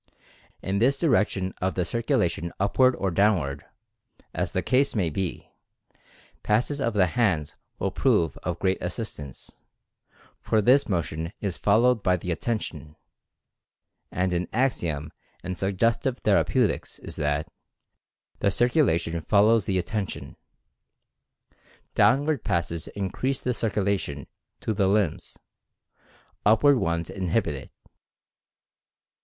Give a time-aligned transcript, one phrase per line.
[0.63, 3.65] In this direction of the circulation upward or down ward
[4.33, 5.51] (as the case may be)
[6.41, 9.57] passes of the hands will prove of great assistance,
[10.41, 12.95] for this motion is followed by the Attention,
[14.11, 17.47] and an axiom in Suggestive Thera peutics is that
[18.39, 20.35] "The Circulation follows the Atten tion."
[21.93, 24.25] Downward passes increase the circulation
[24.61, 25.37] to the limbs—
[26.43, 27.71] upward ones inhibit it.